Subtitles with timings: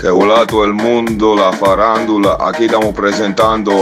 [0.00, 2.36] Que hola todo el mundo, la farándula.
[2.40, 3.72] Aquí estamos presentando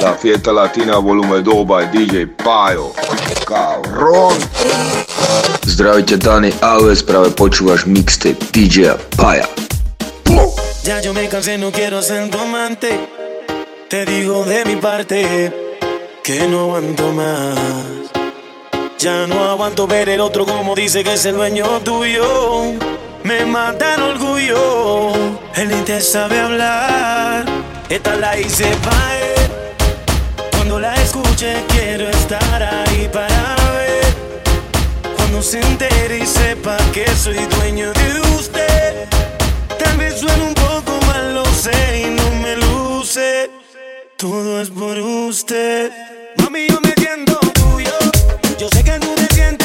[0.00, 2.92] la fiesta latina volumen 2 by DJ Pajo.
[3.46, 4.34] Cabrón.
[5.66, 9.48] Zdravite Dani Alves, práve počúvaš mixtape DJ Paja.
[10.84, 13.08] Ya yo me cansé, no quiero ser tu amante.
[13.88, 15.52] Te digo de mi parte
[16.22, 17.58] que no aguanto más.
[18.98, 22.74] Ya no aguanto ver el otro como dice que es el dueño tuyo.
[23.22, 25.12] Me mata el orgullo,
[25.54, 27.44] él ni te sabe hablar.
[27.88, 29.50] Esta la hice para él.
[30.52, 34.14] Cuando la escuche quiero estar ahí para ver.
[35.16, 39.08] Cuando se entere y sepa que soy dueño de usted.
[39.78, 43.50] Tal vez suene un poco mal, lo sé y no me luce.
[44.16, 45.92] Todo es por usted.
[46.38, 47.98] Mami, yo me siento tuyo.
[48.58, 49.59] Yo sé que tú te sientes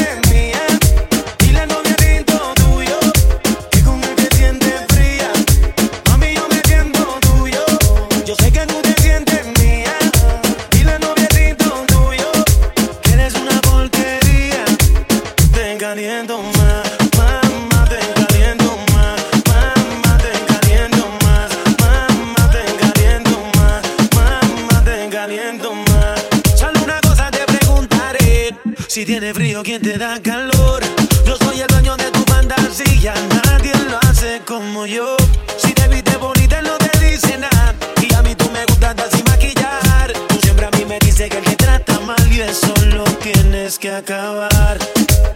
[28.95, 30.81] Si tiene frío, ¿quién te da calor?
[31.25, 33.13] Yo soy el dueño de tu fantasía.
[33.45, 35.17] Nadie lo hace como yo.
[35.57, 37.75] Si te viste bonita, no te dice nada.
[38.01, 40.13] Y a mí tú me gustas sin maquillar.
[40.29, 43.77] Tú siempre a mí me dices que el que trata mal y eso lo tienes
[43.77, 44.79] que acabar.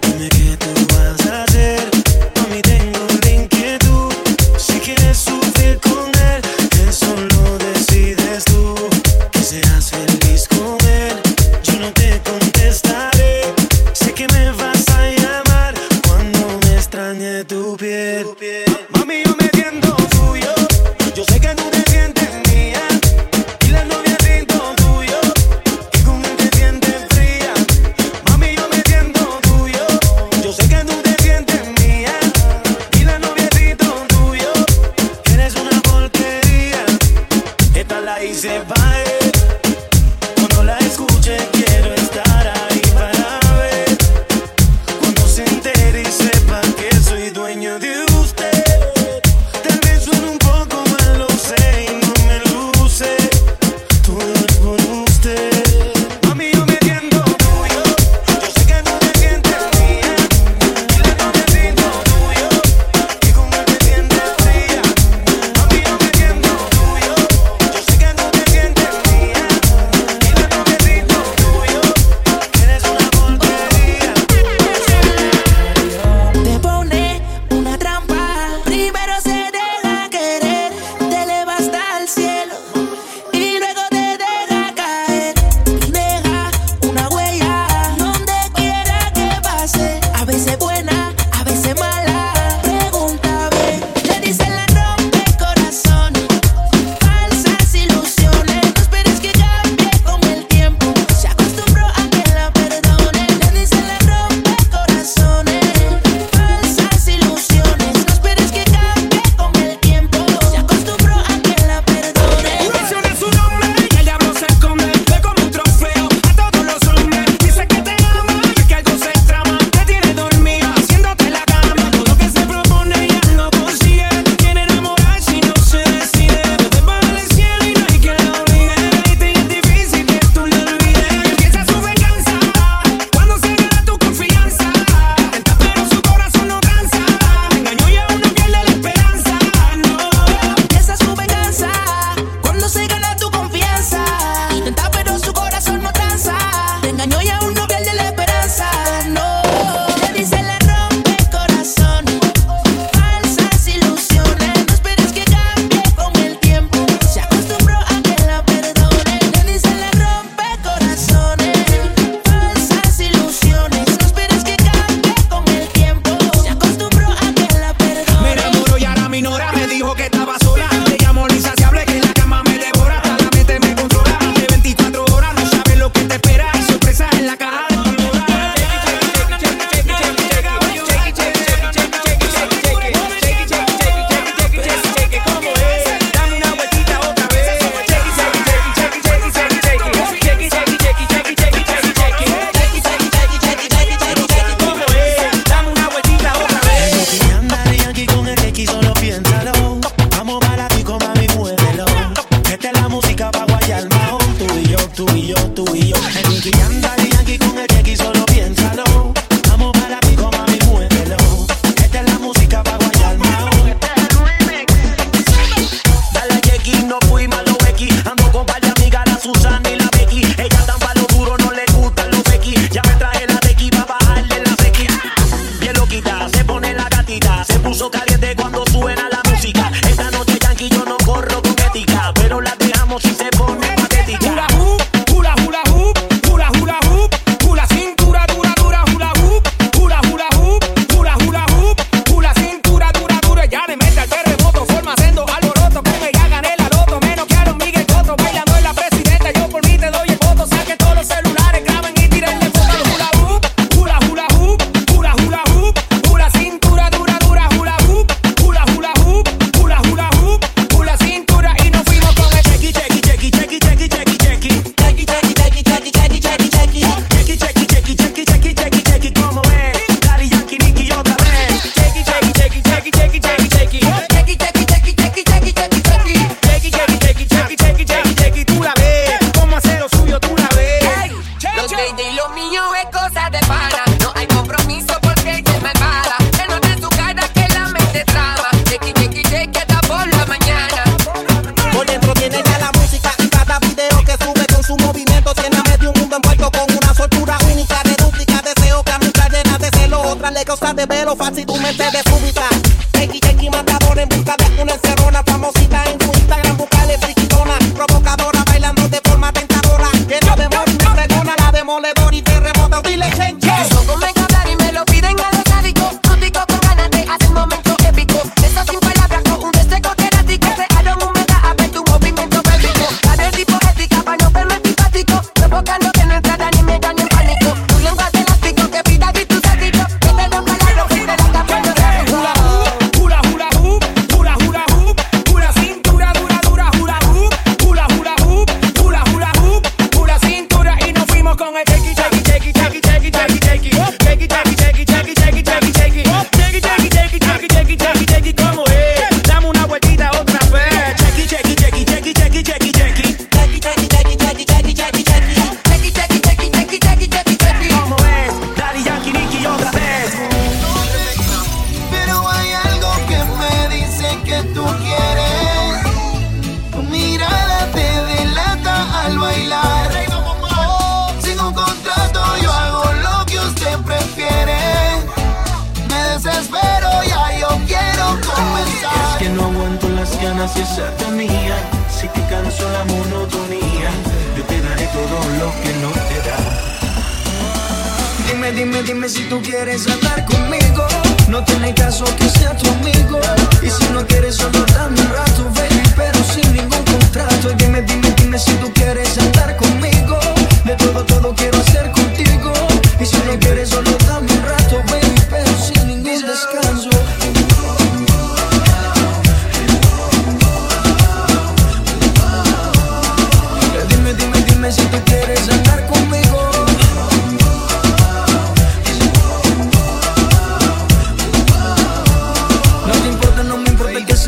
[0.04, 1.99] Dime qué tú vas a hacer.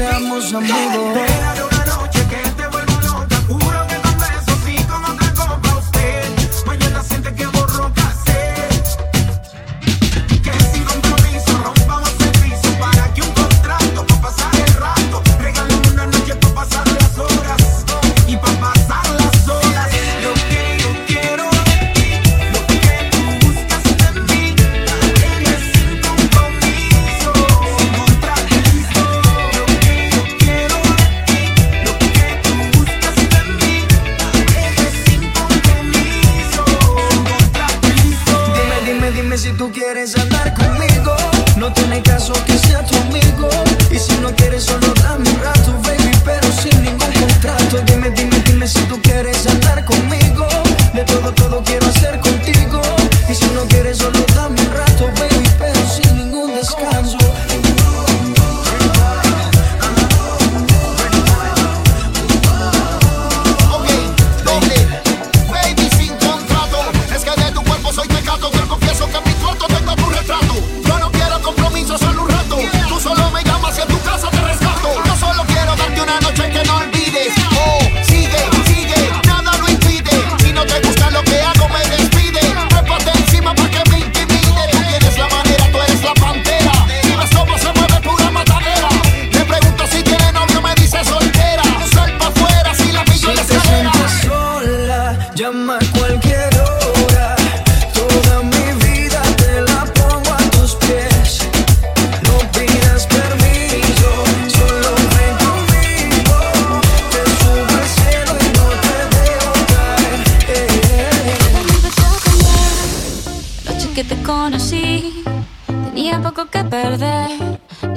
[0.02, 1.71] Yo no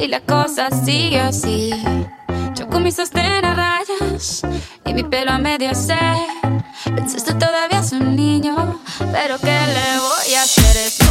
[0.05, 1.71] y la cosa sigue así.
[2.55, 4.43] Yo con mi sostén rayas
[4.85, 5.97] y mi pelo a medio se.
[6.85, 8.81] Pensaste todavía es un niño,
[9.13, 11.04] pero ¿qué le voy a hacer?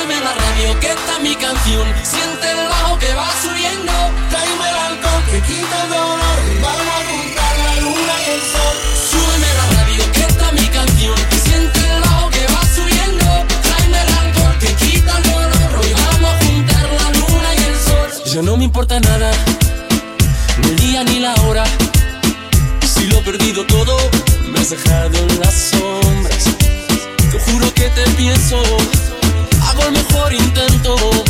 [0.00, 1.86] Súbeme la radio que está mi canción.
[2.02, 3.92] Siente el bajo que va subiendo.
[4.30, 6.38] Tráeme el alcohol que quita el dolor.
[6.62, 8.76] Vamos a juntar la luna y el sol.
[9.10, 11.16] Súbeme la radio que está mi canción.
[11.44, 13.26] Siente el bajo que va subiendo.
[13.62, 15.86] Tráeme el alcohol que quita el dolor.
[15.86, 18.24] Y vamos a juntar la luna y el sol.
[18.32, 19.30] Ya no me importa nada,
[20.62, 21.64] ni el día ni la hora.
[22.94, 23.98] Si lo he perdido todo,
[24.48, 26.44] me has dejado en las sombras.
[27.32, 28.62] Te juro que te pienso
[29.80, 31.29] por mejor intento.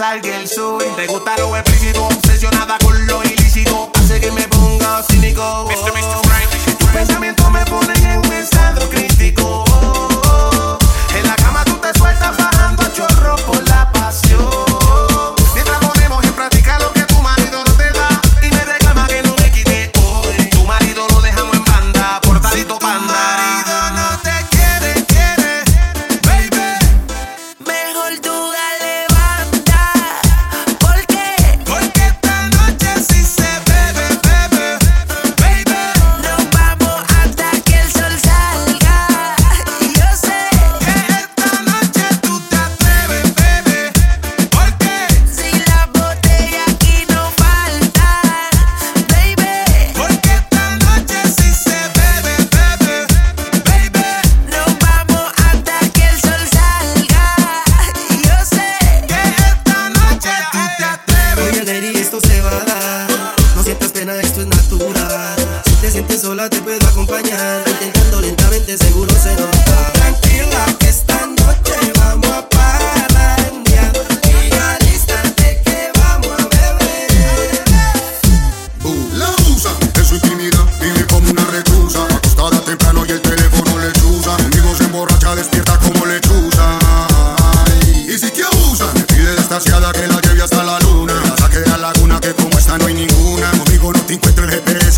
[0.00, 0.82] Salga el sol.
[0.96, 1.69] Te gusta lo explícito,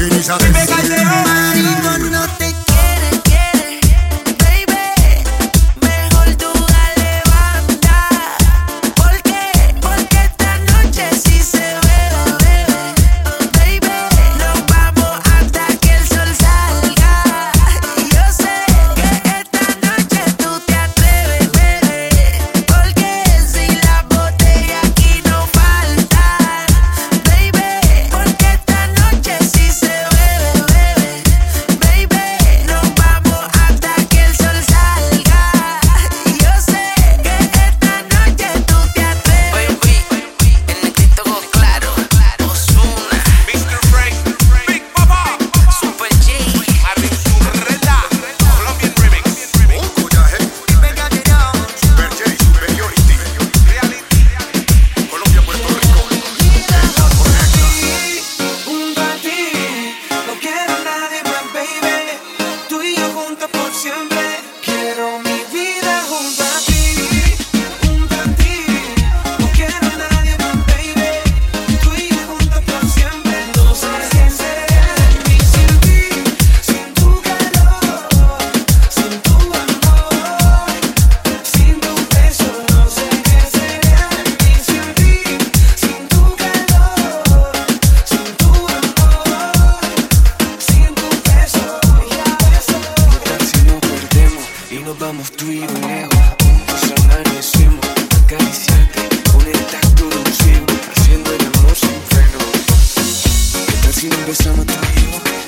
[0.03, 1.42] finish a Me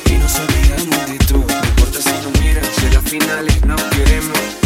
[0.07, 1.47] y nos olvidamos de todo.
[1.47, 4.64] No importa si nos miras, si las finales no queremos.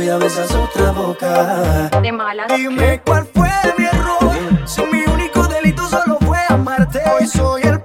[0.00, 1.90] cuida besas otra boca.
[2.00, 2.46] De mala.
[2.56, 4.32] Dime cuál fue mi error.
[4.64, 7.00] Si mi único delito solo fue amarte.
[7.12, 7.79] Hoy soy el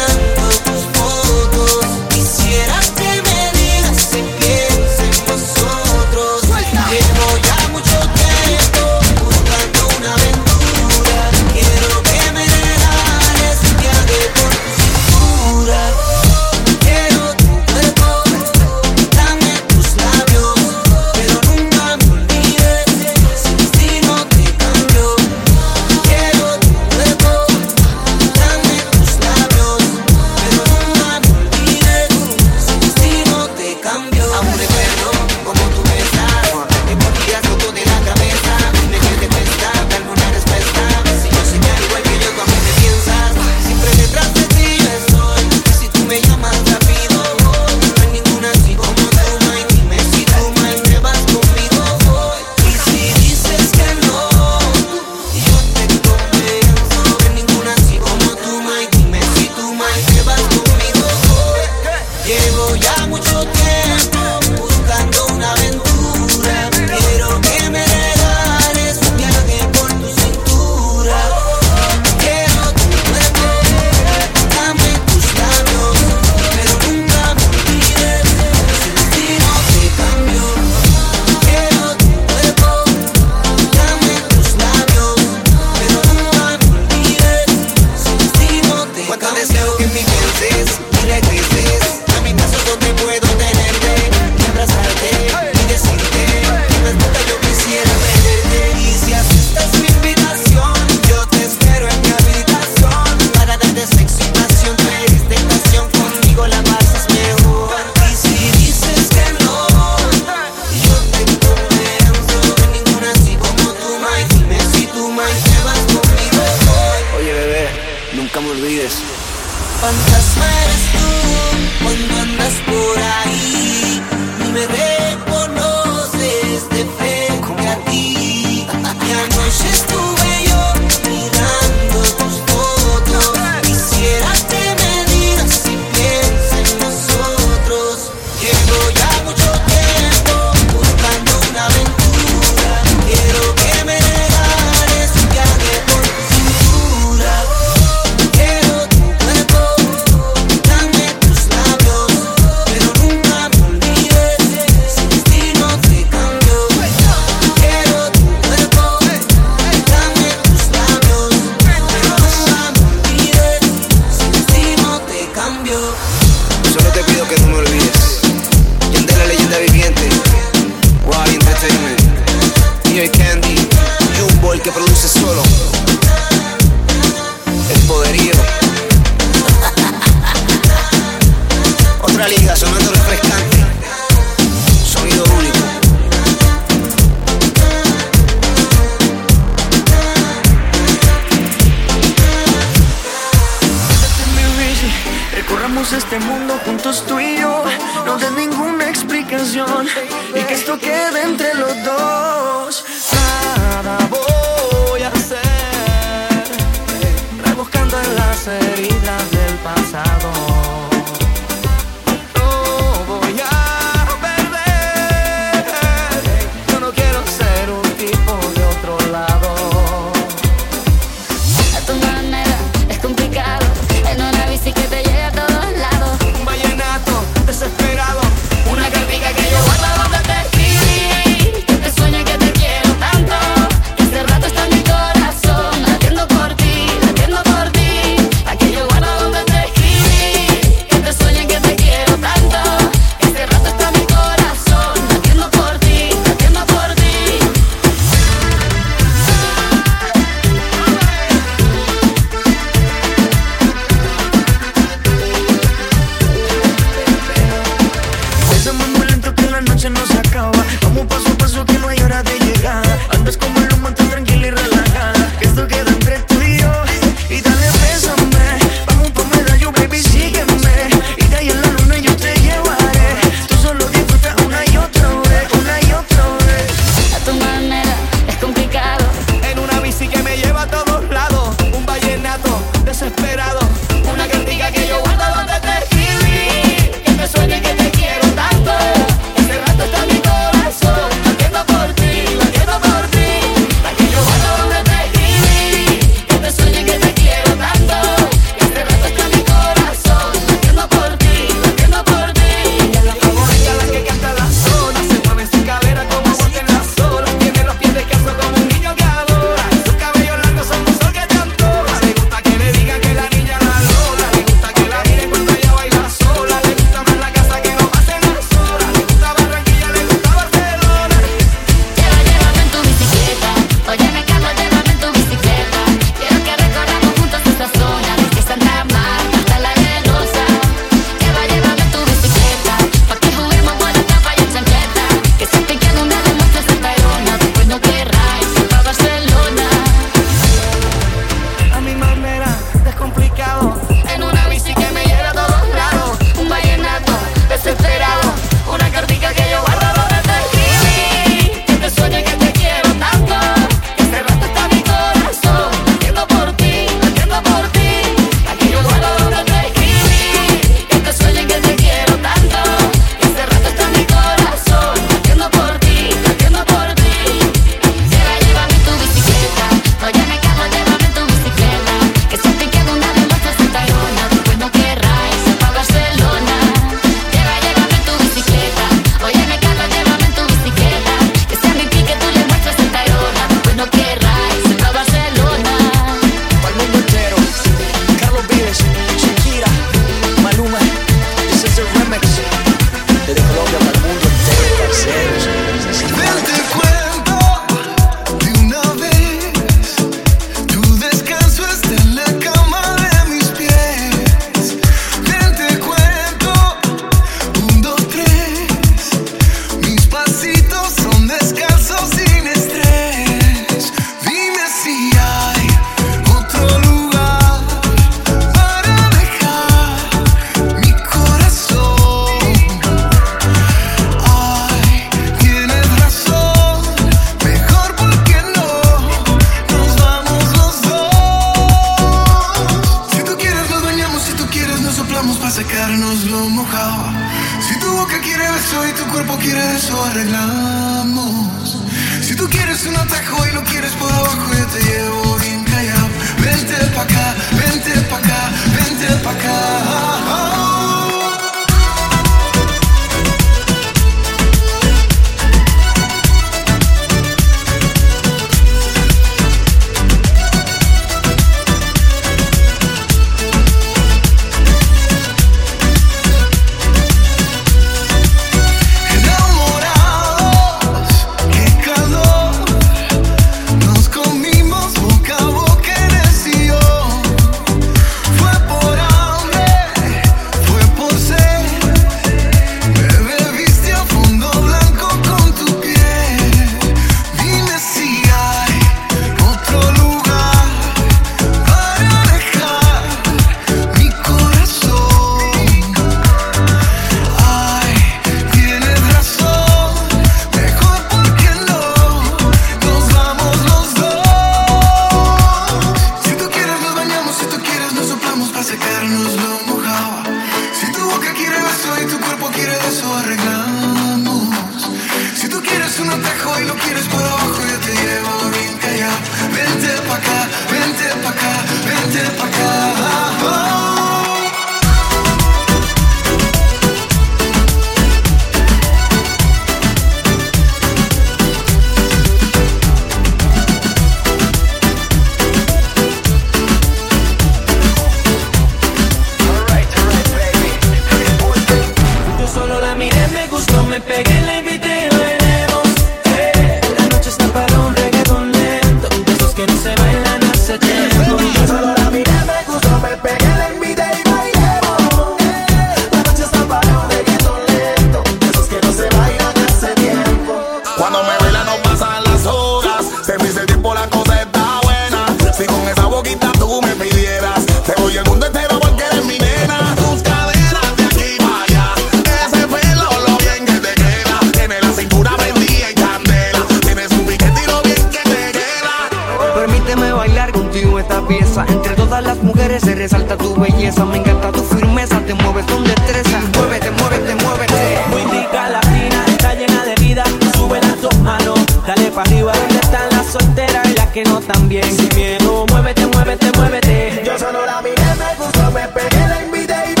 [593.31, 594.83] soltera y las que no también.
[594.83, 597.23] Sin miedo, muévete, muévete, muévete.
[597.25, 600.00] Yo solo la miré, me gustó, me pegué, la invité y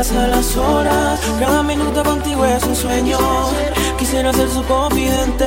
[0.00, 3.18] pasan las horas, cada minuto contigo es un sueño.
[3.98, 5.44] Quisiera ser su confidente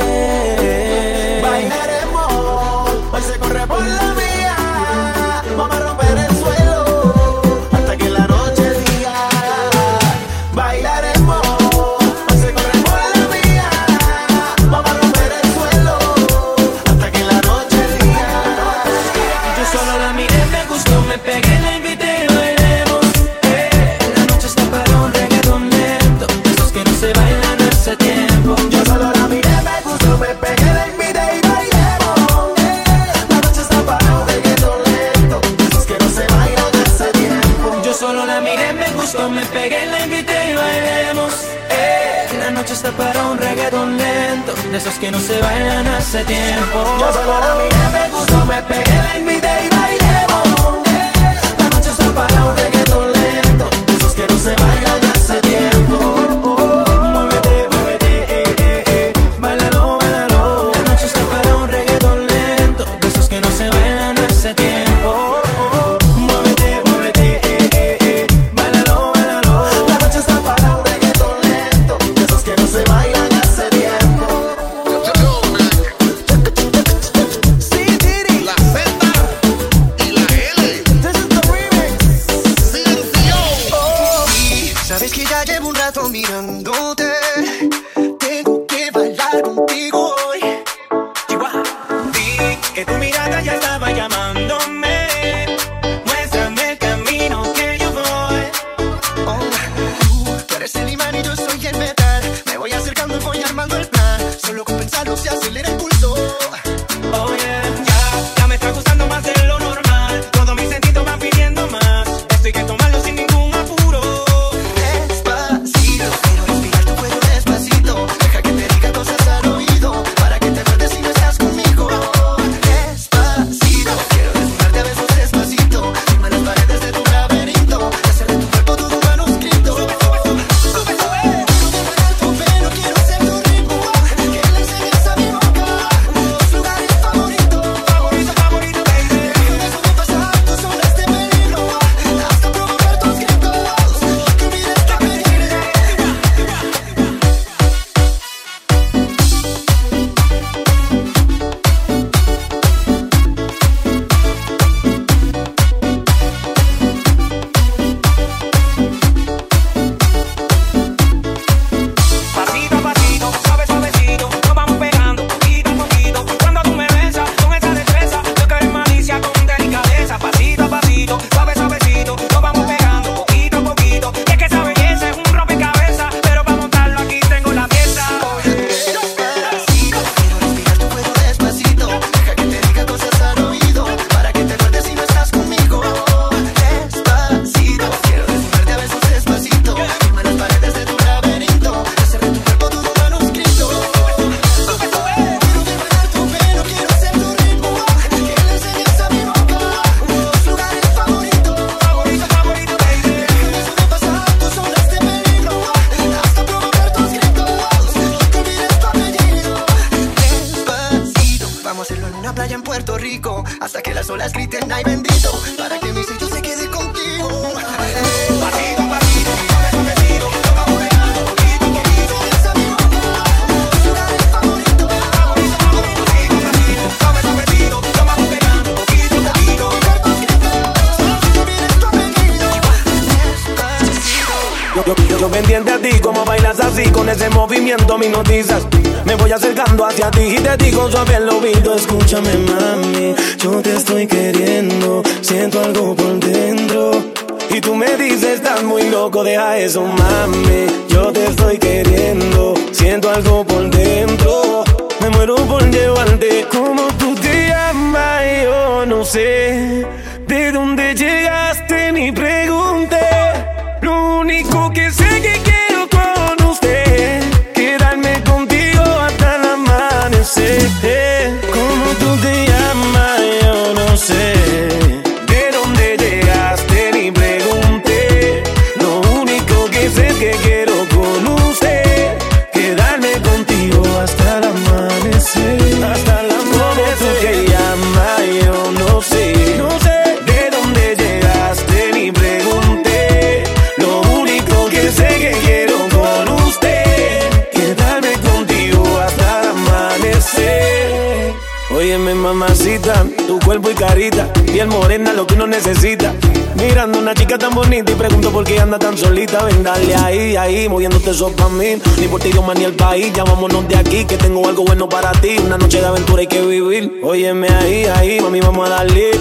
[303.74, 304.32] y carita.
[304.34, 306.14] Piel morena, lo que uno necesita.
[306.56, 309.44] Mirando una chica tan bonita y pregunto por qué anda tan solita.
[309.44, 311.78] Ven, dale ahí, ahí, moviéndote eso para mí.
[312.00, 313.12] Ni por ti, idioma ni el país.
[313.14, 315.38] Ya vámonos de aquí, que tengo algo bueno para ti.
[315.44, 317.00] Una noche de aventura hay que vivir.
[317.04, 319.12] Óyeme ahí, ahí, mami, vamos a darle.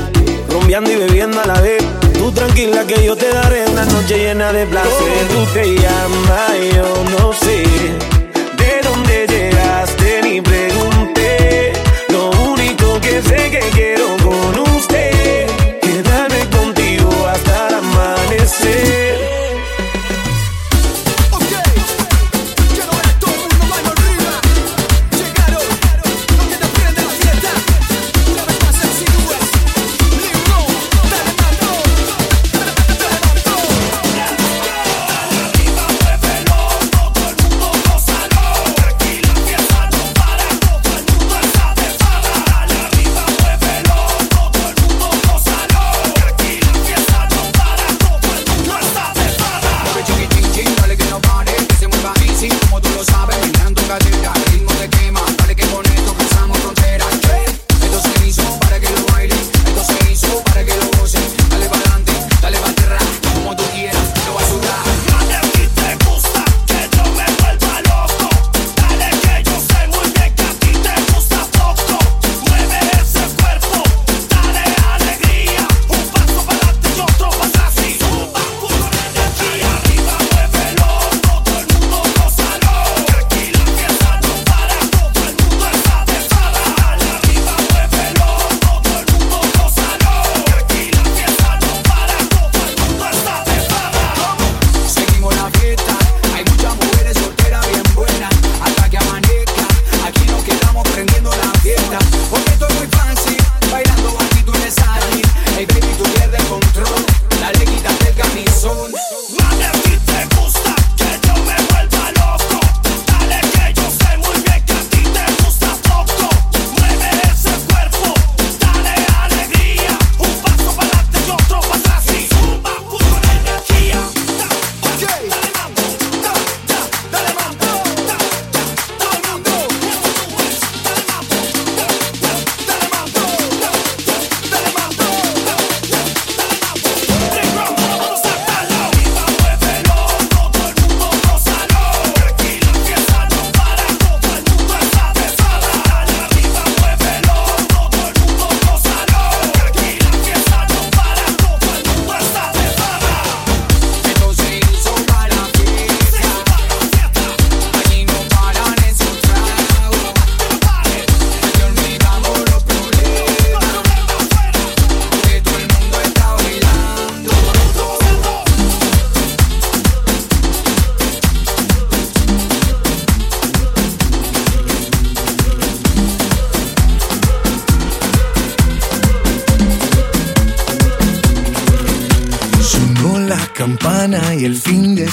[0.50, 1.82] Rumbeando y bebiendo a la vez.
[2.12, 5.28] Tú tranquila que yo te daré una noche llena de placer.
[5.32, 7.64] Tú te llamas, yo no sé
[8.56, 10.71] de dónde llegaste ni pre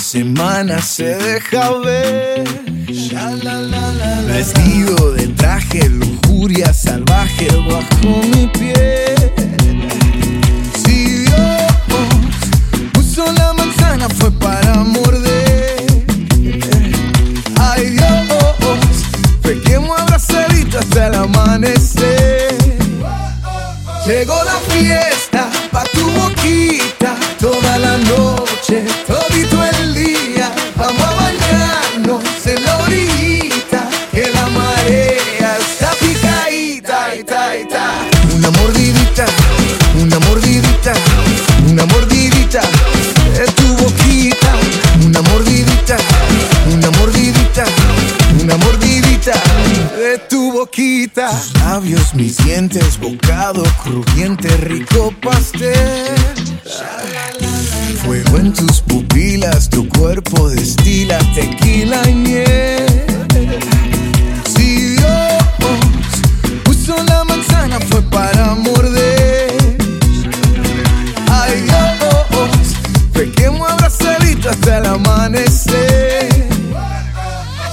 [0.09, 1.98] semana se deja ver.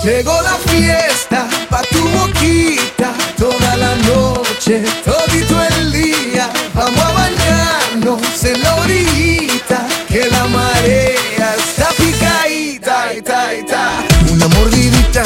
[0.07, 6.49] Llegó la fiesta pa' tu boquita toda la noche, todito el día.
[6.75, 14.05] Vamos a bañarnos en la orillita, que la marea está picadita, ita.
[14.31, 15.25] Una mordidita,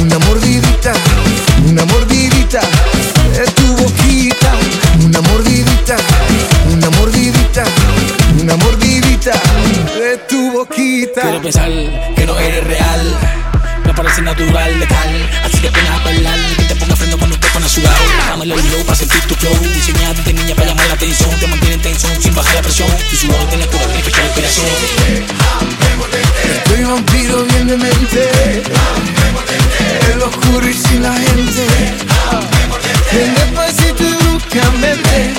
[0.00, 0.92] una mordidita,
[1.66, 2.60] una mordidita
[3.34, 4.52] de tu boquita.
[5.04, 5.96] Una mordidita,
[6.72, 7.64] una mordidita,
[8.40, 9.32] una mordidita
[10.00, 11.20] de tu boquita.
[11.20, 11.70] Quiero pensar
[12.16, 13.18] que no eres real.
[13.98, 15.28] Parece natural, letal.
[15.42, 16.38] Así que pones a bailar.
[16.56, 17.96] Que te ponga freno cuando te pones a sudar.
[18.28, 19.58] Dame el low para sentir tu flow.
[19.74, 21.30] Diseñada de niña para llamar la atención.
[21.40, 22.88] Te mantiene en tensión sin bajar la presión.
[23.10, 24.66] Tu sudor tiene cura, tiene fecha de inspiración.
[26.44, 28.62] Estoy vampiro bien de mente
[30.12, 31.66] El oscuro y sin la gente
[33.12, 35.34] Bien despacito y bruscamente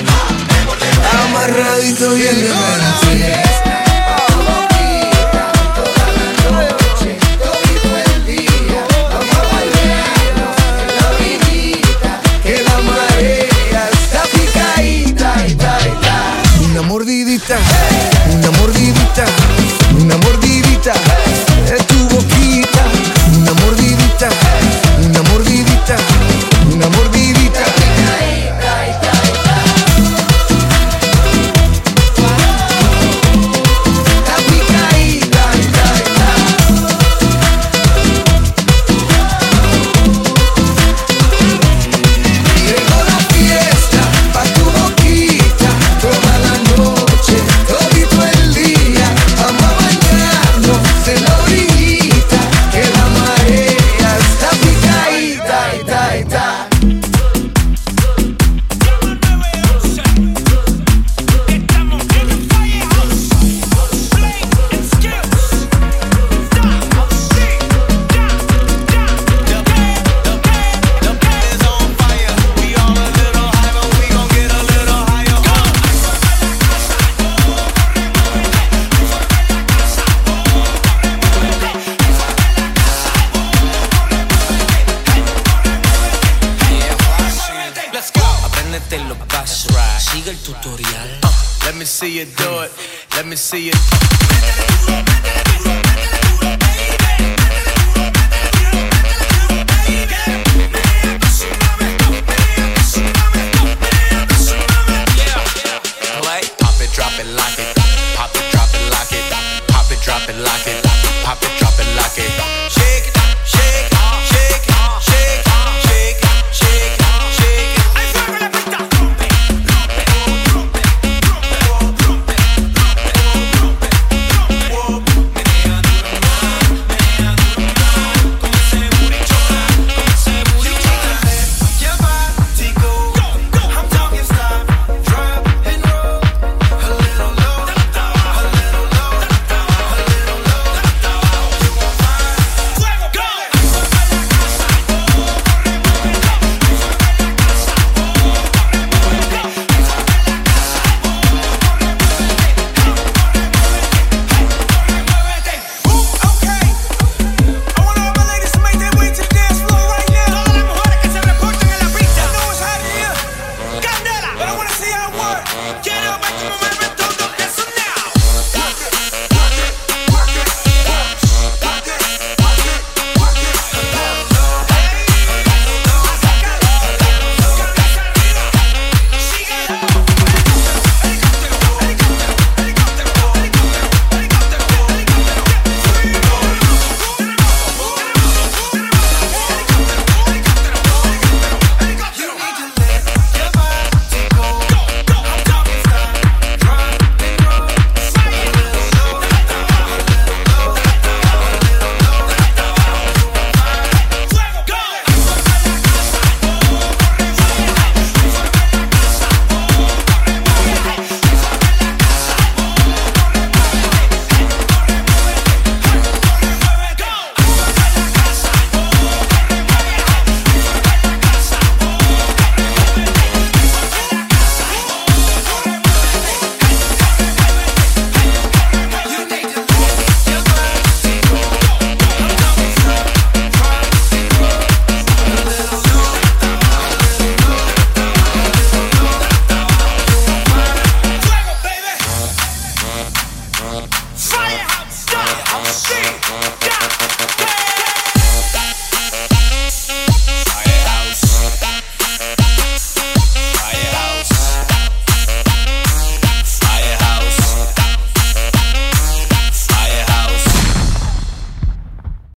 [1.24, 3.69] Amarradito bien de mente
[17.50, 17.89] mordidita,